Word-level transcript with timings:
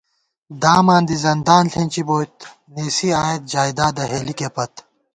داماندی 0.61 1.17
زندان 1.25 1.63
ݪېنچِی 1.71 2.01
بوئیت، 2.07 2.35
نېسِی 2.73 3.09
آئیت 3.23 3.43
جائیدادہ 3.51 4.03
ہېلِکےپت 4.11 4.73